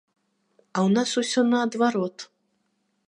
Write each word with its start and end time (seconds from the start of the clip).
А 0.61 0.77
ў 0.87 0.89
нас 0.95 1.09
усё 1.23 1.39
наадварот! 1.53 2.17